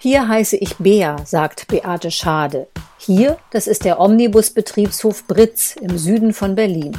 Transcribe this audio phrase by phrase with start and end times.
[0.00, 2.68] Hier heiße ich Bea, sagt Beate Schade.
[2.98, 6.96] Hier, das ist der Omnibusbetriebshof Britz im Süden von Berlin.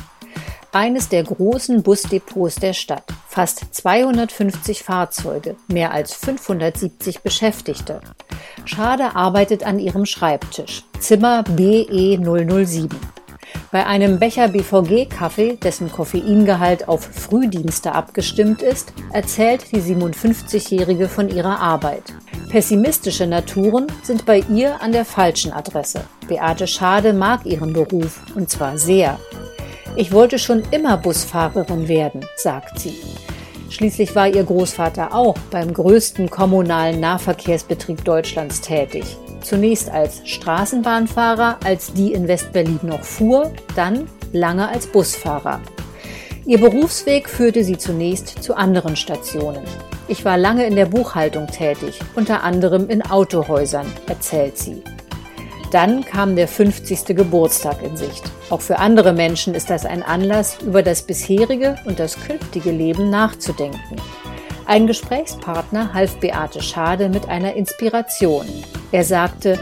[0.73, 3.05] Eines der großen Busdepots der Stadt.
[3.25, 8.01] Fast 250 Fahrzeuge, mehr als 570 Beschäftigte.
[8.65, 10.84] Schade arbeitet an ihrem Schreibtisch.
[10.99, 12.89] Zimmer BE 007.
[13.71, 21.59] Bei einem Becher BVG-Kaffee, dessen Koffeingehalt auf Frühdienste abgestimmt ist, erzählt die 57-Jährige von ihrer
[21.61, 22.03] Arbeit.
[22.49, 26.02] Pessimistische Naturen sind bei ihr an der falschen Adresse.
[26.27, 29.20] Beate Schade mag ihren Beruf, und zwar sehr.
[29.95, 32.95] Ich wollte schon immer Busfahrerin werden, sagt sie.
[33.70, 39.05] Schließlich war ihr Großvater auch beim größten kommunalen Nahverkehrsbetrieb Deutschlands tätig.
[39.41, 45.62] Zunächst als Straßenbahnfahrer, als die in Westberlin noch fuhr, dann lange als Busfahrer.
[46.48, 49.63] Ihr Berufsweg führte sie zunächst zu anderen Stationen.
[50.09, 54.82] Ich war lange in der Buchhaltung tätig, unter anderem in Autohäusern, erzählt sie.
[55.71, 57.16] Dann kam der 50.
[57.16, 58.24] Geburtstag in Sicht.
[58.49, 63.12] Auch für andere Menschen ist das ein Anlass, über das bisherige und das künftige Leben
[63.12, 63.98] nachzudenken.
[64.66, 68.48] Ein Gesprächspartner half Beate Schade mit einer Inspiration.
[68.92, 69.60] Er sagte,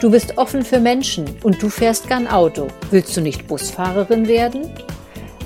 [0.00, 2.68] du bist offen für Menschen und du fährst gern Auto.
[2.90, 4.70] Willst du nicht Busfahrerin werden?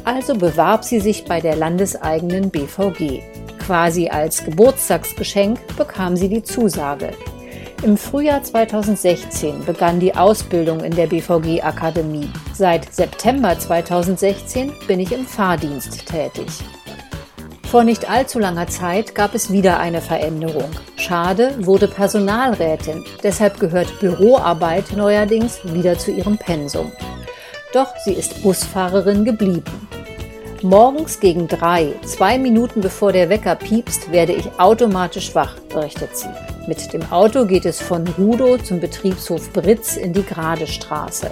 [0.05, 3.33] Also bewarb sie sich bei der landeseigenen BVG.
[3.66, 7.12] Quasi als Geburtstagsgeschenk bekam sie die Zusage.
[7.82, 12.30] Im Frühjahr 2016 begann die Ausbildung in der BVG-Akademie.
[12.52, 16.46] Seit September 2016 bin ich im Fahrdienst tätig.
[17.64, 20.70] Vor nicht allzu langer Zeit gab es wieder eine Veränderung.
[20.96, 26.92] Schade wurde Personalrätin, deshalb gehört Büroarbeit neuerdings wieder zu ihrem Pensum.
[27.72, 29.83] Doch sie ist Busfahrerin geblieben.
[30.62, 36.28] Morgens gegen drei, zwei Minuten bevor der Wecker piepst, werde ich automatisch wach, berichtet sie.
[36.66, 41.30] Mit dem Auto geht es von Rudow zum Betriebshof Britz in die Gerade Straße.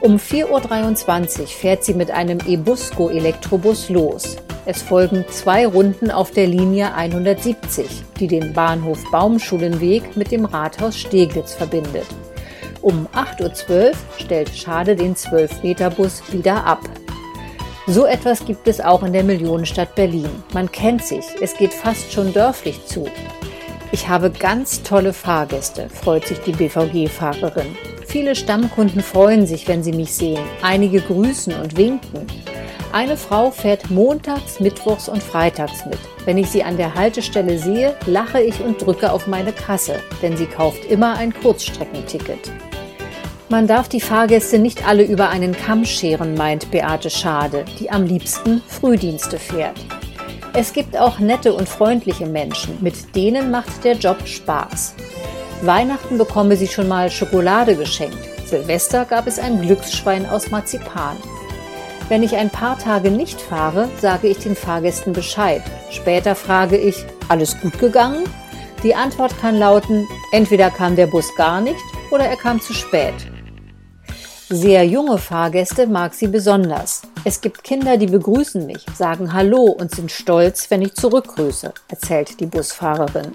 [0.00, 4.36] Um 4.23 Uhr fährt sie mit einem Ebusco Elektrobus los.
[4.66, 7.86] Es folgen zwei Runden auf der Linie 170,
[8.20, 12.06] die den Bahnhof Baumschulenweg mit dem Rathaus Steglitz verbindet.
[12.82, 16.80] Um 8.12 Uhr stellt Schade den 12-Meter-Bus wieder ab.
[17.90, 20.28] So etwas gibt es auch in der Millionenstadt Berlin.
[20.52, 23.06] Man kennt sich, es geht fast schon dörflich zu.
[23.92, 27.74] Ich habe ganz tolle Fahrgäste, freut sich die BVG-Fahrerin.
[28.06, 30.44] Viele Stammkunden freuen sich, wenn sie mich sehen.
[30.60, 32.26] Einige grüßen und winken.
[32.92, 35.98] Eine Frau fährt montags, mittwochs und freitags mit.
[36.26, 40.36] Wenn ich sie an der Haltestelle sehe, lache ich und drücke auf meine Kasse, denn
[40.36, 42.50] sie kauft immer ein Kurzstreckenticket.
[43.50, 48.04] Man darf die Fahrgäste nicht alle über einen Kamm scheren, meint Beate Schade, die am
[48.04, 49.78] liebsten Frühdienste fährt.
[50.52, 54.94] Es gibt auch nette und freundliche Menschen, mit denen macht der Job Spaß.
[55.62, 58.18] Weihnachten bekomme sie schon mal Schokolade geschenkt.
[58.44, 61.16] Silvester gab es ein Glücksschwein aus Marzipan.
[62.10, 65.62] Wenn ich ein paar Tage nicht fahre, sage ich den Fahrgästen Bescheid.
[65.90, 66.96] Später frage ich,
[67.28, 68.24] alles gut gegangen?
[68.82, 73.14] Die Antwort kann lauten, entweder kam der Bus gar nicht oder er kam zu spät.
[74.50, 77.02] Sehr junge Fahrgäste mag sie besonders.
[77.22, 82.40] Es gibt Kinder, die begrüßen mich, sagen Hallo und sind stolz, wenn ich zurückgrüße, erzählt
[82.40, 83.30] die Busfahrerin.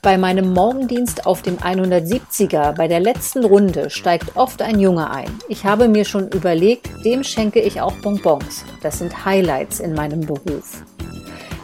[0.00, 5.28] Bei meinem Morgendienst auf dem 170er bei der letzten Runde steigt oft ein Junge ein.
[5.50, 8.64] Ich habe mir schon überlegt, dem schenke ich auch Bonbons.
[8.80, 10.82] Das sind Highlights in meinem Beruf.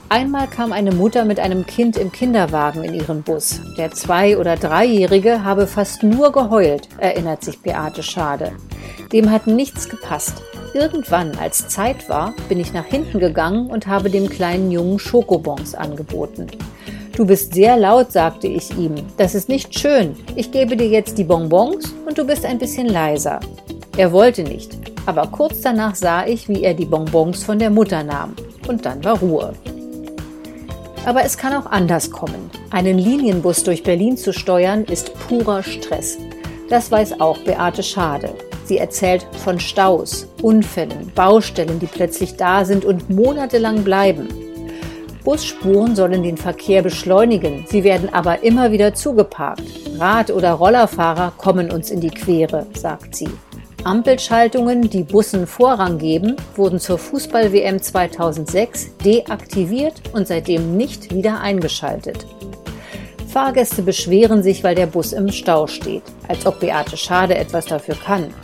[0.09, 3.61] Einmal kam eine Mutter mit einem Kind im Kinderwagen in ihren Bus.
[3.77, 8.53] Der Zwei- oder Dreijährige habe fast nur geheult, erinnert sich Beate Schade.
[9.13, 10.43] Dem hat nichts gepasst.
[10.75, 15.75] Irgendwann, als Zeit war, bin ich nach hinten gegangen und habe dem kleinen Jungen Schokobons
[15.75, 16.47] angeboten.
[17.17, 18.95] Du bist sehr laut, sagte ich ihm.
[19.17, 20.15] Das ist nicht schön.
[20.37, 23.41] Ich gebe dir jetzt die Bonbons und du bist ein bisschen leiser.
[23.97, 28.05] Er wollte nicht, aber kurz danach sah ich, wie er die Bonbons von der Mutter
[28.05, 28.37] nahm.
[28.69, 29.53] Und dann war Ruhe.
[31.07, 32.51] Aber es kann auch anders kommen.
[32.71, 36.19] Einen Linienbus durch Berlin zu steuern, ist purer Stress.
[36.69, 38.35] Das weiß auch Beate Schade.
[38.65, 44.27] Sie erzählt von Staus, Unfällen, Baustellen, die plötzlich da sind und monatelang bleiben.
[45.23, 49.63] Busspuren sollen den Verkehr beschleunigen, sie werden aber immer wieder zugeparkt.
[49.99, 53.29] Rad- oder Rollerfahrer kommen uns in die Quere, sagt sie.
[53.87, 62.27] Ampelschaltungen, die Bussen Vorrang geben, wurden zur Fußball-WM 2006 deaktiviert und seitdem nicht wieder eingeschaltet.
[63.29, 67.95] Fahrgäste beschweren sich, weil der Bus im Stau steht, als ob Beate Schade etwas dafür
[67.95, 68.35] kann.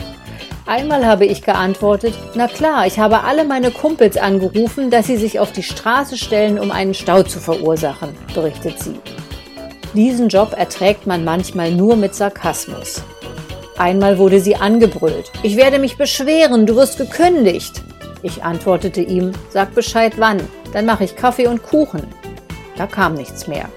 [0.65, 5.41] Einmal habe ich geantwortet, na klar, ich habe alle meine Kumpels angerufen, dass sie sich
[5.41, 8.95] auf die Straße stellen, um einen Stau zu verursachen, berichtet sie.
[9.93, 13.03] Diesen Job erträgt man manchmal nur mit Sarkasmus.
[13.77, 15.31] Einmal wurde sie angebrüllt.
[15.43, 17.83] Ich werde mich beschweren, du wirst gekündigt.
[18.23, 20.39] Ich antwortete ihm, sag Bescheid wann,
[20.73, 22.03] dann mache ich Kaffee und Kuchen.
[22.77, 23.69] Da kam nichts mehr.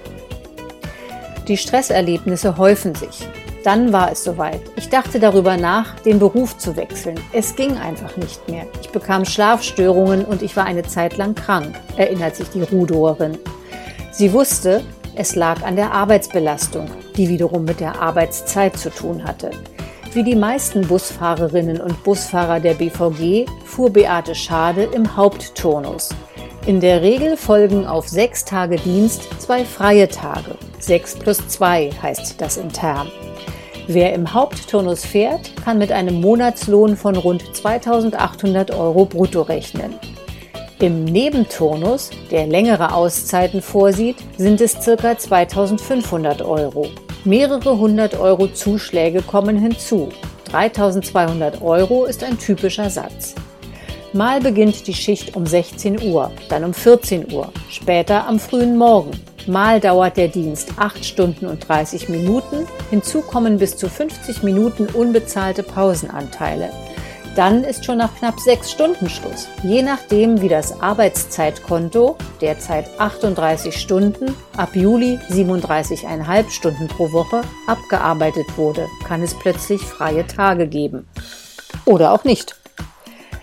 [1.48, 3.26] Die Stresserlebnisse häufen sich.
[3.64, 4.60] Dann war es soweit.
[4.76, 7.18] Ich dachte darüber nach, den Beruf zu wechseln.
[7.32, 8.66] Es ging einfach nicht mehr.
[8.80, 13.38] Ich bekam Schlafstörungen und ich war eine Zeit lang krank, erinnert sich die Rudorin.
[14.12, 14.84] Sie wusste,
[15.16, 19.50] es lag an der Arbeitsbelastung, die wiederum mit der Arbeitszeit zu tun hatte.
[20.16, 26.08] Wie die meisten Busfahrerinnen und Busfahrer der BVG fuhr Beate Schade im Hauptturnus.
[26.64, 30.56] In der Regel folgen auf sechs Tage Dienst zwei freie Tage.
[30.78, 33.10] Sechs plus zwei heißt das intern.
[33.88, 39.96] Wer im Hauptturnus fährt, kann mit einem Monatslohn von rund 2800 Euro brutto rechnen.
[40.78, 45.18] Im Nebenturnus, der längere Auszeiten vorsieht, sind es ca.
[45.18, 46.88] 2500 Euro.
[47.26, 50.10] Mehrere hundert Euro Zuschläge kommen hinzu.
[50.44, 53.34] 3200 Euro ist ein typischer Satz.
[54.12, 59.10] Mal beginnt die Schicht um 16 Uhr, dann um 14 Uhr, später am frühen Morgen.
[59.48, 64.86] Mal dauert der Dienst 8 Stunden und 30 Minuten, hinzu kommen bis zu 50 Minuten
[64.86, 66.70] unbezahlte Pausenanteile.
[67.36, 73.76] Dann ist schon nach knapp 6 Stunden Schluss, je nachdem wie das Arbeitszeitkonto, derzeit 38
[73.78, 81.06] Stunden, ab Juli 37,5 Stunden pro Woche, abgearbeitet wurde, kann es plötzlich freie Tage geben.
[81.84, 82.56] Oder auch nicht.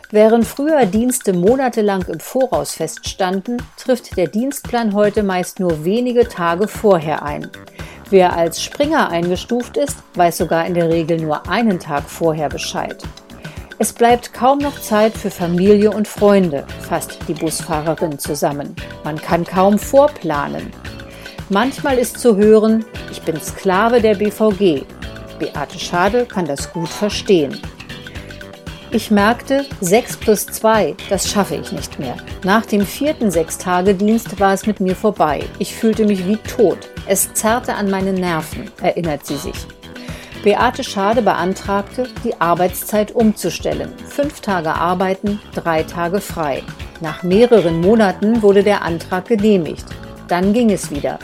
[0.09, 6.67] Während früher Dienste monatelang im Voraus feststanden, trifft der Dienstplan heute meist nur wenige Tage
[6.67, 7.47] vorher ein.
[8.09, 13.03] Wer als Springer eingestuft ist, weiß sogar in der Regel nur einen Tag vorher Bescheid.
[13.83, 18.77] Es bleibt kaum noch Zeit für Familie und Freunde, fasst die Busfahrerin zusammen.
[19.03, 20.71] Man kann kaum vorplanen.
[21.49, 24.85] Manchmal ist zu hören, ich bin Sklave der BVG.
[25.37, 27.59] Beate Schade kann das gut verstehen.
[28.91, 32.15] Ich merkte, 6 plus 2, das schaffe ich nicht mehr.
[32.45, 35.43] Nach dem vierten Sechstagedienst war es mit mir vorbei.
[35.59, 36.77] Ich fühlte mich wie tot.
[37.05, 39.67] Es zerrte an meinen Nerven, erinnert sie sich.
[40.43, 43.93] Beate Schade beantragte, die Arbeitszeit umzustellen.
[44.09, 46.63] Fünf Tage arbeiten, drei Tage frei.
[46.99, 49.85] Nach mehreren Monaten wurde der Antrag genehmigt.
[50.27, 51.17] Dann ging es wieder.